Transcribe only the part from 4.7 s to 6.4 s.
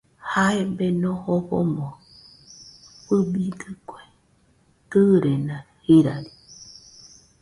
tɨrena jirari.